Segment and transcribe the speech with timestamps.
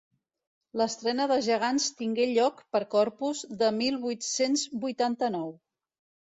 [0.79, 5.57] L'estrena dels Gegants tingué lloc per Corpus de mil vuit-cents vuitanta-nou.